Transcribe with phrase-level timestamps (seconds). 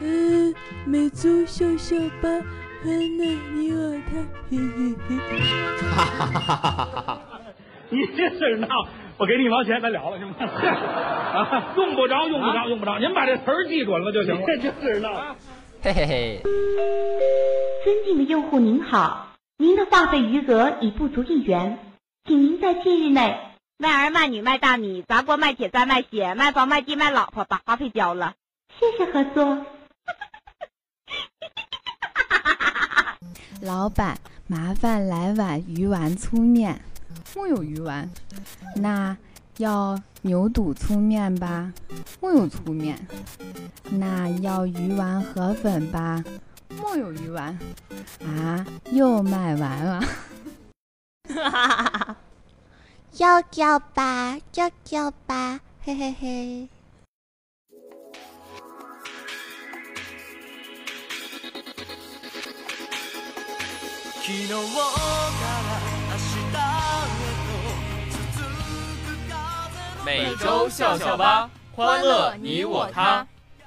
[0.00, 0.54] 嗯，
[0.86, 2.28] 美足秀秀吧，
[2.84, 4.10] 温暖你我他，
[4.50, 5.16] 嘿嘿嘿。
[5.90, 7.20] 哈哈哈哈哈哈！
[7.90, 8.68] 你这事闹，
[9.18, 10.34] 我给你一毛钱，咱了了行吗？
[10.38, 14.42] 啊，用不着，用不着，用不着，您把这词儿记准了就行了。
[14.46, 15.36] 这就是闹，
[15.82, 16.40] 嘿嘿嘿。
[17.84, 21.78] 尊敬的用户您好，您的话费余额已不足一元，
[22.26, 23.38] 请您在近日内
[23.78, 28.34] 卖儿卖女卖大米砸锅卖铁再卖血卖房卖地卖老婆把话费交了，
[28.78, 29.66] 谢谢合作。
[33.60, 36.80] 老板，麻烦来碗鱼丸粗面。
[37.34, 38.10] 木有鱼丸，
[38.76, 39.16] 那
[39.56, 41.72] 要牛肚粗面吧？
[42.20, 43.06] 木有粗面。
[43.90, 46.22] 那要鱼丸河粉吧？
[46.76, 47.58] 木有鱼丸。
[48.24, 50.00] 啊，又卖完了。
[51.34, 52.01] 哈哈哈哈
[53.18, 56.68] 要叫吧，要叫吧，嘿嘿嘿。
[70.04, 73.26] 每周笑笑吧，欢乐你我他。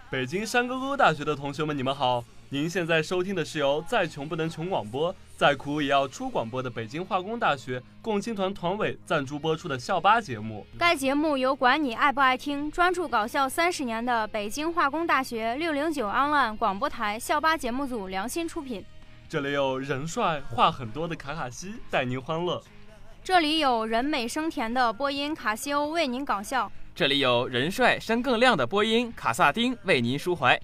[0.09, 2.23] 北京山沟沟大学的同学们，你们好！
[2.56, 10.66] 您现在收听的是由再穷不能穷广播，再苦也要出广播的北京化工大学共青团团委赞助播出的校巴节目。
[10.80, 18.81] 该节目由管你爱不爱听、专注搞笑三十年的北京化工大学六零九 online 广播台校巴节目组良心出品。
[19.28, 22.64] 这里有人帅话很多的卡卡西带您欢乐，
[23.22, 30.58] 这里有人美声甜的播音卡西欧为您搞笑，这里有人帅声更亮的播音卡萨丁为您抒怀。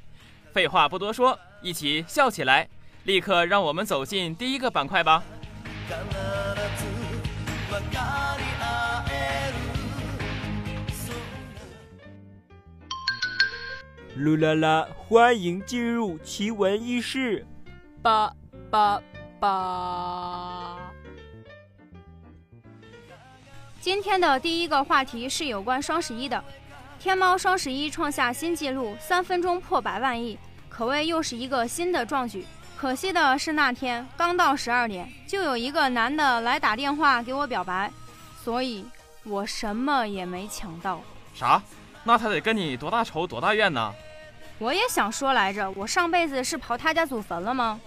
[0.51, 2.67] 废话不多说，一起笑起来！
[3.05, 5.23] 立刻让我们走进第一个板块吧。
[14.17, 17.45] 噜啦啦，欢迎进入奇闻异事。
[18.01, 18.31] 八。
[18.69, 19.01] 八
[19.39, 20.77] 八。
[23.79, 26.41] 今天的第一个话题是有关双十一的。
[27.01, 30.37] 天猫双十一创下新纪录，三分钟破百万亿，
[30.69, 32.45] 可谓又是一个新的壮举。
[32.77, 37.91] 可惜的是那天刚到十二点，就有一个男的来打电话给我表白，
[38.43, 38.85] 所以
[39.23, 41.01] 我什么也没抢到。
[41.33, 41.59] 啥？
[42.03, 43.91] 那他得跟你多大仇多大怨呢？
[44.59, 47.81] 我也想说来着，我上辈子是刨他家祖坟了吗？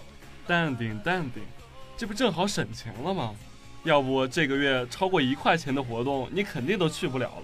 [0.45, 1.41] 淡定淡定，
[1.95, 3.33] 这不正好省钱了吗？
[3.85, 7.43] 要不这个月超过一块钱的活动，你肯定都去不了了。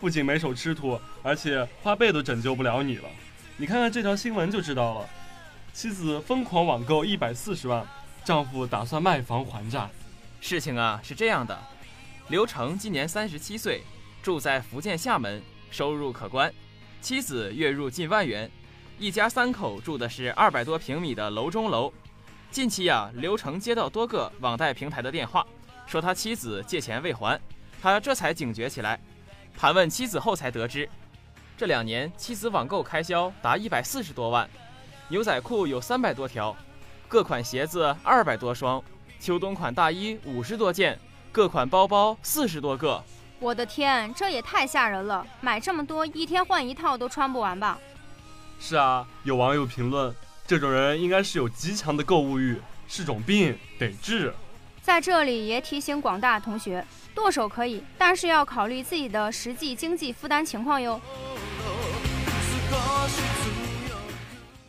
[0.00, 3.08] 不仅没手吃土，而且花呗都拯救不了你了。
[3.58, 5.08] 你看看这条新闻就知道了。
[5.72, 7.86] 妻子疯狂网购一百四十万，
[8.24, 9.88] 丈夫打算卖房还债。
[10.40, 11.56] 事情啊是这样的，
[12.28, 13.82] 刘成今年三十七岁，
[14.22, 16.52] 住在福建厦门，收入可观，
[17.02, 18.50] 妻子月入近万元，
[18.98, 21.92] 一家三口住的是二百多平米的楼中楼。
[22.50, 25.46] 近期呀，刘成接到多个网贷平台的电话，
[25.86, 27.38] 说他妻子借钱未还，
[27.80, 28.98] 他这才警觉起来。
[29.56, 30.88] 盘问妻子后才得知，
[31.56, 34.48] 这两年妻子网购开销达一百四十多万，
[35.08, 36.56] 牛仔裤有三百多条，
[37.08, 38.82] 各款鞋子二百多双，
[39.18, 40.98] 秋冬款大衣五十多件，
[41.30, 43.02] 各款包包四十多个。
[43.38, 45.26] 我的天，这也太吓人了！
[45.40, 47.78] 买这么多，一天换一套都穿不完吧？
[48.58, 50.14] 是啊，有网友评论。
[50.46, 54.34] 这种人应该是有极强的购物欲，是种病，得治。
[54.82, 61.00] 在这里也提醒广大同学，剁手可以，但是要考虑自己的实际经济负担情况哟。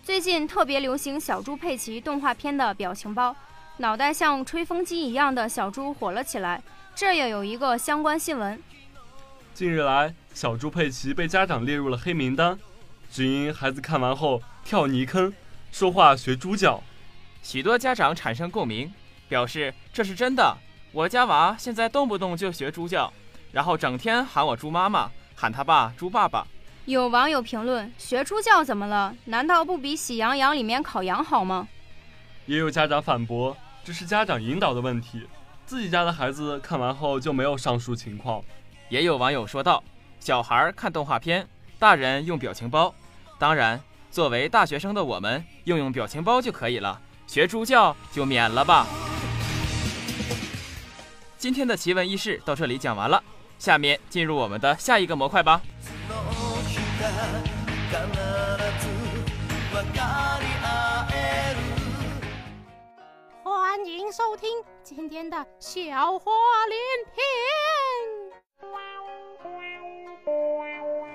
[0.03, 3.35] 最近特别流行小猪佩奇动画片的表情包，
[3.77, 6.61] 脑袋像吹风机一样的小猪火了起来。
[6.93, 8.61] 这也有一个相关新闻。
[9.53, 12.59] 近日来，小猪佩奇被家长列入了黑名单，
[13.09, 15.33] 只因孩子看完后跳泥坑。
[15.71, 16.83] 说话学猪叫，
[17.41, 18.93] 许多家长产生共鸣，
[19.31, 20.57] 表示这是真的。
[20.91, 23.09] 我家娃现在动不动就学猪叫，
[23.53, 26.45] 然后整天喊我猪妈妈，喊他爸猪爸爸。
[26.83, 29.15] 有网友评论：学猪叫怎么了？
[29.23, 31.69] 难道不比《喜羊羊》里面烤羊好吗？
[32.45, 33.55] 也有家长反驳：
[33.85, 35.25] 这是家长引导的问题，
[35.65, 38.43] 自己家的孩子看完后就没有上述情况。
[38.89, 39.81] 也有网友说道：
[40.19, 41.47] 小孩看动画片，
[41.79, 42.93] 大人用表情包，
[43.39, 43.79] 当然。
[44.09, 48.85] 作为大学生的我们，用用表情包就可以了，学猪叫就免了吧。
[51.41, 53.23] 今天的奇闻异事到这里讲完了，
[53.57, 55.59] 下面进入我们的下一个模块吧。
[63.43, 66.31] 欢迎收听今天的小花
[66.69, 66.79] 连
[67.11, 67.23] 篇。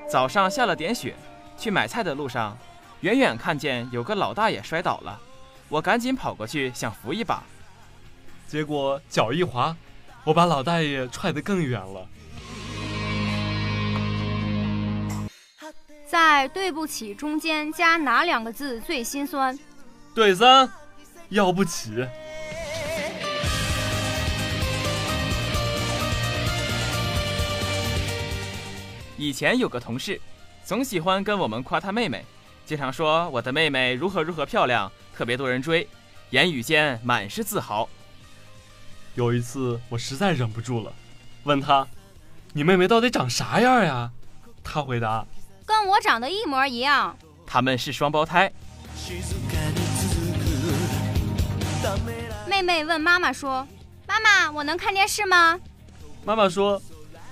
[0.09, 1.15] 早上下了点雪，
[1.57, 2.59] 去买菜的路上，
[3.03, 5.21] 远远看见有个老大爷摔倒了，
[5.69, 7.45] 我赶紧跑过去想扶一把，
[8.49, 9.77] 结果脚一滑，
[10.27, 12.09] 我把老大爷踹得更远了。
[16.05, 19.57] 在“对不起”中间加哪两个字最心酸？
[20.13, 20.69] 对三，
[21.29, 22.05] 要不起。
[29.17, 30.21] 以前有个同事，
[30.65, 32.25] 总喜欢跟我们夸他妹妹，
[32.65, 35.89] 经常说我的妹妹如何如何漂亮，特别多人追，
[36.31, 37.89] 言语间满是自豪。
[39.17, 40.93] 有一次我实在忍不住了，
[41.45, 41.89] 问他
[42.53, 44.11] ：“你妹妹到底长啥样呀？”
[44.63, 45.25] 他回答
[45.65, 47.17] ：“跟我长得一模一样。”
[47.47, 48.53] 他们是双胞胎。
[52.47, 53.67] 妹妹问妈妈说
[54.07, 55.59] ：“妈妈，我能看电视吗？”
[56.23, 56.81] 妈妈说：“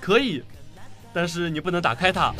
[0.01, 0.43] 可以。”
[1.13, 2.33] 但是你不能打开它。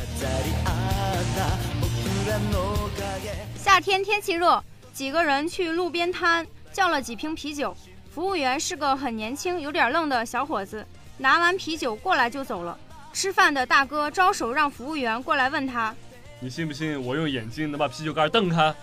[3.55, 7.77] 夏天天气热，几个人去路边摊叫了几瓶啤酒。
[8.15, 12.79] 服务员是个很年轻、有点愣的小伙子，拿完啤酒过来就走了。
[13.11, 15.93] 吃饭的大哥招手让服务员过来问他
[16.39, 18.73] ：“你信不信我用眼睛能把啤酒盖瞪开？”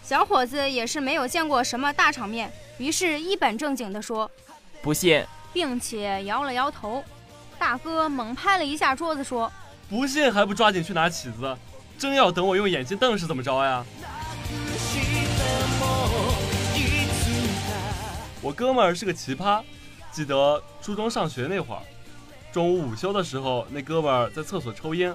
[0.00, 2.48] 小伙子也是没有见过什么大场面，
[2.78, 4.30] 于是一本正经地说
[4.80, 7.02] ：“不信，并且摇了摇头。
[7.58, 9.52] 大哥猛拍了一下桌子，说
[9.90, 11.58] ：“不信还不抓紧去拿起子！
[11.98, 13.84] 真要等我用眼睛瞪是怎么着呀？”
[18.46, 19.60] 我哥们儿是个奇葩，
[20.12, 21.82] 记得初中上学那会儿，
[22.52, 25.12] 中午午休的时候，那哥们儿在厕所抽烟，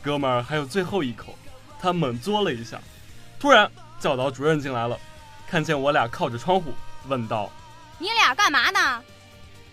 [0.00, 1.34] 哥们儿还有最后一口，
[1.78, 2.80] 他猛嘬了一下，
[3.38, 3.70] 突然
[4.00, 4.98] 教导主任进来了，
[5.46, 6.72] 看见我俩靠着窗户，
[7.08, 7.52] 问道
[8.00, 9.02] ：“你俩干嘛呢？”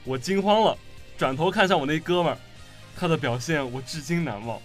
[0.04, 0.78] 我惊慌了。
[1.18, 2.38] 转头看向我那哥们儿，
[2.98, 4.60] 他的表现我至今难忘。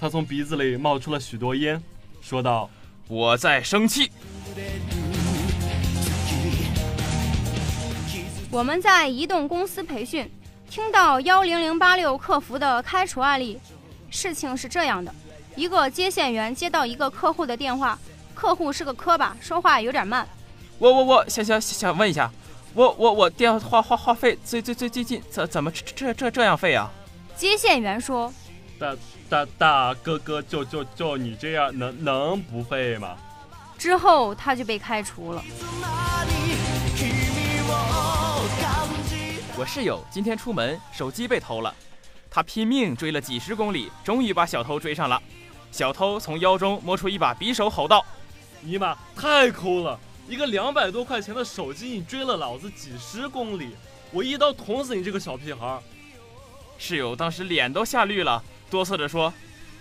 [0.00, 1.80] 他从鼻子里冒出了许多烟，
[2.20, 2.68] 说道
[3.06, 4.10] ：“我在生气。”
[8.54, 10.30] 我们在移动公司培训，
[10.70, 13.58] 听到幺零零八六客服的开除案例。
[14.10, 15.12] 事情是这样的：
[15.56, 17.98] 一个接线员接到一个客户的电话，
[18.32, 20.24] 客户是个磕巴，说话有点慢。
[20.78, 22.30] 我我我想想想问一下。
[22.74, 26.88] 我我我电话话话费最最最最近怎怎么这这这这样费啊？
[27.36, 28.32] 接线员说
[28.78, 28.96] ：“大
[29.28, 33.16] 大大哥哥，就就就你这样能能不费吗？”
[33.78, 35.42] 之后他就被开除了。
[39.56, 41.72] 我室友今天出门手机被偷了，
[42.28, 45.22] 他拼命追了几十公里，终于把小偷追上了。
[45.70, 48.04] 小偷从腰中摸出一把匕首，吼道
[48.62, 49.96] ：“尼玛，太抠了！”
[50.28, 53.76] 一个两百多块钱的手机，你追了老子几十公里，
[54.10, 55.80] 我一刀捅死你这个小屁孩！
[56.76, 59.32] 室友当时脸都吓绿了，哆嗦着说：“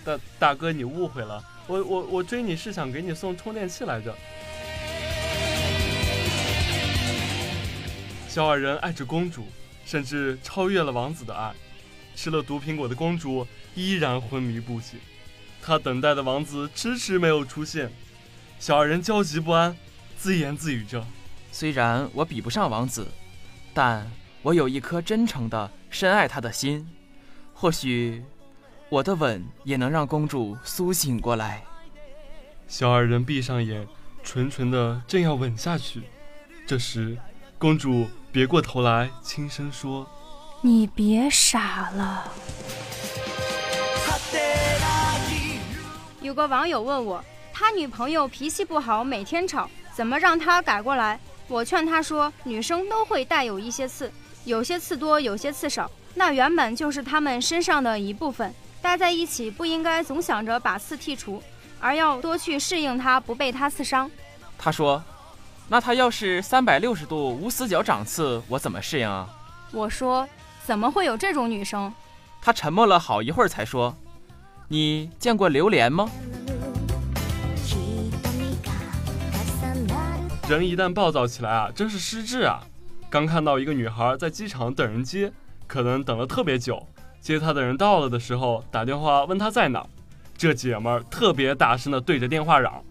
[0.06, 4.16] 大大哥，你误会了，我我我追你是想给你送充电器来着。”
[8.30, 9.48] 小矮人爱着公主，
[9.86, 11.54] 甚至超越了王子的爱。
[12.16, 15.00] 吃了毒苹果的公主依然昏迷不醒，
[15.62, 17.92] 她等待的王子迟迟没有出现，
[18.60, 19.76] 小矮人焦急不安。
[20.16, 21.06] 自言自语着
[21.52, 23.08] ：“虽然我比不上王子，
[23.74, 24.10] 但
[24.42, 26.88] 我有一颗真诚的、深爱他的心。
[27.54, 28.24] 或许，
[28.90, 31.64] 我的吻也能让公主苏醒过来。”
[32.70, 33.86] 小矮人闭上眼，
[34.24, 36.04] 纯纯的正要吻下去，
[36.66, 37.18] 这时，
[37.58, 40.10] 公主别过头来，轻声说
[40.62, 42.32] ：“你别傻了。”
[46.20, 47.24] 有个网友问我，
[47.54, 49.70] 他女朋友脾气不好，每天吵。
[49.94, 51.20] 怎么让他改过来？
[51.48, 54.12] 我劝他说：“女生都会带有一些刺，
[54.46, 58.52] 有些刺多，有些刺少，那原本就是她们身上的一部分。
[58.82, 61.40] 待在一起不应该总想着把刺剔除，
[61.80, 64.10] 而要多去适应它，不被它刺伤。”
[64.58, 65.04] 他说
[65.68, 69.28] ：“那他要是三百六十度无死角长刺，我怎么适应啊？”
[69.72, 70.28] 我说
[70.66, 71.92] ：“怎么会有这种女生？”
[72.42, 73.96] 他沉默了好一会儿才说
[74.68, 76.10] ：“你见过榴莲吗？”
[80.50, 82.62] 人一旦暴躁起来啊，真是失智啊！
[83.10, 85.32] 刚看到一个女孩在机场等人接，
[85.66, 86.86] 可能等了特别久，
[87.22, 89.86] 接她的人到了的时候，打电话问她在哪，
[90.38, 92.84] 这姐们儿特别大声的对着电话嚷：“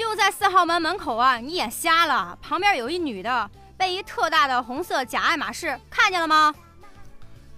[0.00, 1.36] 就在四号门门口啊！
[1.36, 2.36] 你眼瞎了？
[2.40, 6.54] 旁边有一女的被一特大的红色假爱马仕，看见了吗？”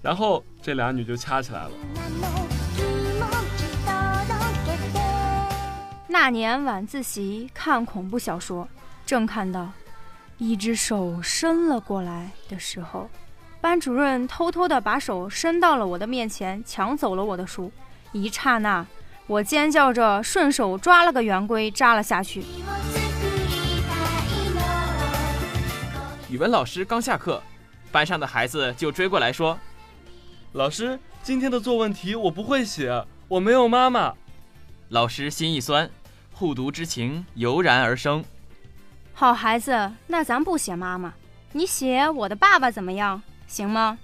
[0.02, 1.70] 然后这俩女就掐起来了。
[6.08, 8.68] 那年晚自习看恐怖小说。
[9.06, 9.68] 正看到
[10.38, 13.08] 一只手伸了过来的时候，
[13.60, 17.70] 班主任偷偷的把手伸到了我的面前，抢走了我的书。
[18.10, 18.84] 一刹那，
[19.26, 22.44] 我尖叫着顺手抓了个圆规扎了下去。
[26.28, 27.42] 语文老师刚下课，
[27.90, 29.58] 班上的孩子就追过来说
[30.52, 34.14] ：“老师，今天的作文题我不会写，我没有妈妈。”
[34.88, 35.88] 老师心一酸，
[36.32, 38.24] 护犊之情油然而生。
[39.14, 41.12] 好孩子，那咱不写妈妈，
[41.52, 43.22] 你写我的爸爸怎么样？
[43.46, 43.98] 行吗？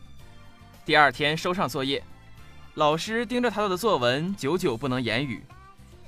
[0.85, 2.03] 第二天收上作业，
[2.79, 5.43] 老师盯着他的作文，久久不能言语。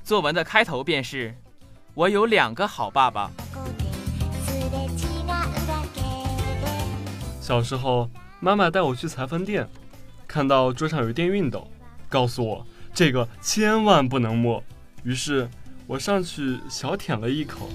[0.04, 1.34] 作文的开头便是
[1.94, 3.28] ：“我有两个好爸爸。”
[7.42, 8.08] 小时候，
[8.38, 9.68] 妈妈带我去裁缝店，
[10.28, 11.66] 看到桌上有电熨斗，
[12.08, 14.62] 告诉我这个千万不能摸。
[15.02, 15.50] 于是，
[15.88, 17.68] 我上去小舔了一口。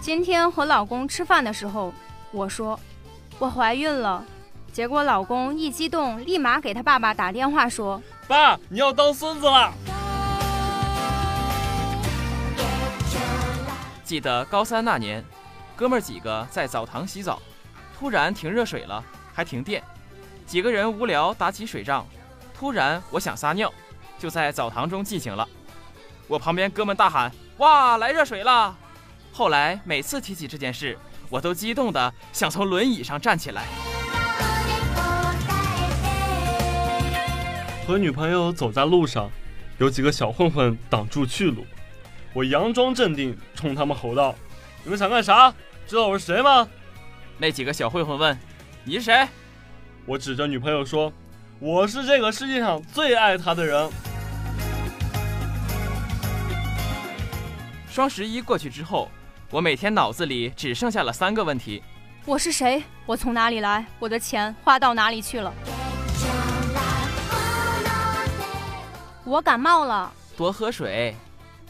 [0.00, 1.92] 今天和老公吃饭的时候，
[2.32, 2.80] 我说
[3.38, 4.24] 我怀孕了，
[4.76, 9.72] 结果老公一激动，立马给他爸爸打电话说：“爸，你要当孙子了。”
[14.04, 15.24] 记得高三那年，
[15.74, 17.40] 哥们儿几个在澡堂洗澡，
[17.98, 19.02] 突然停热水了，
[19.32, 19.82] 还停电，
[20.44, 22.06] 几个人无聊打起水仗，
[22.54, 23.72] 突然我想撒尿，
[24.18, 25.48] 就在澡堂中进行了。
[26.28, 28.76] 我旁边哥们大喊：“哇，来热水了！”
[29.32, 30.98] 后来每次提起这件事，
[31.30, 33.64] 我都激动的想从轮椅上站起来。
[37.86, 39.30] 和女朋友走在路上，
[39.78, 41.64] 有几个小混混挡住去路，
[42.32, 44.34] 我佯装镇定，冲他们吼道
[44.82, 45.54] ：“你们想干啥？
[45.86, 46.68] 知道我是谁吗？”
[47.38, 48.36] 那几个小混混问
[48.82, 49.28] ：“你是谁？”
[50.04, 51.12] 我指着女朋友说
[51.60, 53.88] ：“我是这个世界上最爱她的人。”
[57.88, 59.08] 双十一过去之后。
[59.48, 61.80] 我每天脑子里只剩下了三个问题：
[62.24, 62.82] 我是谁？
[63.06, 63.86] 我从哪里来？
[64.00, 65.54] 我的钱花到哪里去了？
[69.26, 71.12] 我感冒了，多喝水。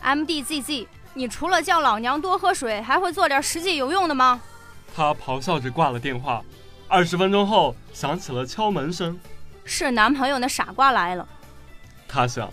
[0.05, 4.39] MDZZ，你除了叫老娘多喝水，还会做点实际有用的吗？
[4.95, 6.43] 他咆哮着挂了电话。
[6.87, 9.19] 二十分钟后，响起了敲门声，
[9.65, 11.27] 是男朋友那傻瓜来了。
[12.07, 12.53] 他想，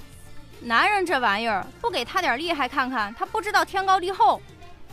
[0.62, 4.42] 男人这玩意儿，不给他点厉害看看，他不知道天高地厚。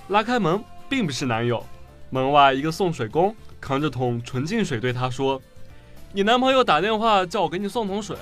[0.09, 1.65] 拉开门，并不是男友。
[2.11, 5.41] 门外一个送水工扛着桶纯净水，对他说
[6.13, 8.17] ：“你男朋友打电话叫我给你送桶水。”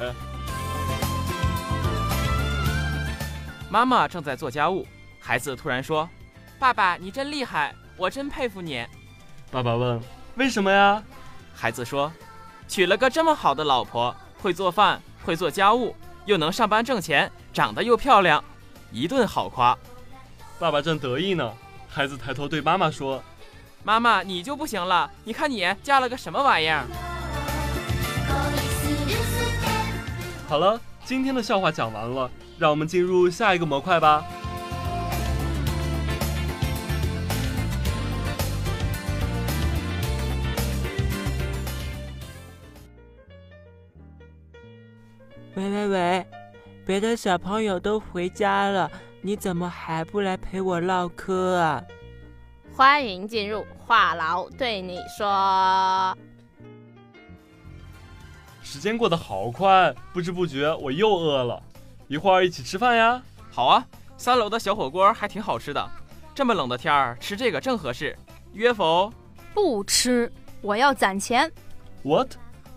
[3.71, 4.87] 妈妈正在做家务，
[5.21, 6.09] 孩子突然说
[6.59, 8.87] ：“爸爸，你真厉害，我真佩服你。”
[9.53, 10.01] 爸爸问
[10.37, 11.03] ：“为什么呀？”
[11.55, 12.11] 孩子说
[12.67, 15.95] ：“娶了个这么好的老婆，会做饭，会做家务，
[16.25, 18.43] 又能上班挣钱，长得又漂亮，
[18.91, 19.77] 一顿好夸。”
[20.59, 21.53] 爸爸正得意呢。
[21.91, 23.23] 孩子抬头对妈妈说
[23.85, 26.87] ：“妈妈，你就不行了，你看你嫁了个什么玩意儿？”
[30.49, 34.23] 好了，今天的笑话讲完了，让我们进入下一个模块吧。
[45.55, 46.27] 喂喂喂，
[46.85, 48.91] 别的小朋友都回家了。
[49.23, 51.83] 你怎么还不来陪我唠嗑啊？
[52.77, 56.15] 欢迎进入话痨对你说。
[58.71, 61.63] 时间过得好快，不知不觉我又饿了。
[62.07, 63.23] 一会儿一起吃饭呀？
[63.51, 63.83] 好啊，
[64.19, 65.91] 三楼的小火锅还挺好吃的。
[66.35, 68.15] 这么冷的天儿，吃这个正合适。
[68.53, 69.11] 约否？
[69.55, 71.51] 不吃，我要攒钱。
[72.03, 72.33] What？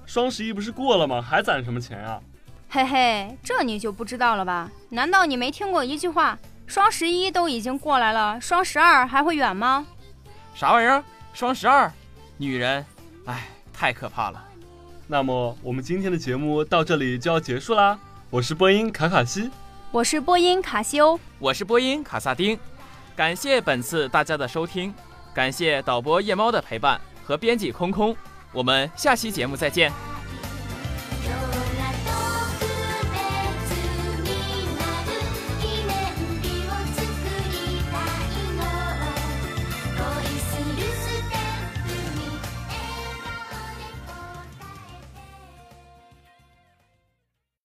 [0.05, 1.21] 双十一不是过了吗？
[1.21, 2.21] 还攒什么钱啊？
[2.69, 4.71] 嘿嘿，这你就不知道了吧？
[4.88, 9.86] 难道你没听过一句话：双十一都已经过来了，双十二还会远吗？
[10.55, 11.03] 啥玩意儿？
[11.33, 11.91] 双十二？
[12.38, 12.86] 女人，
[13.25, 14.41] 哎，太可怕了。
[15.12, 18.00] 那么我们今天的节目到这里就要结束啦。
[18.30, 19.51] 我是播音卡卡西，
[19.91, 22.58] 我是播音卡西欧，我是播音卡萨丁。
[23.13, 24.94] 感谢本次大家的收听，
[25.34, 28.15] 感谢导播夜猫的陪伴和编辑空空。
[28.53, 30.11] 我们下期节目再见。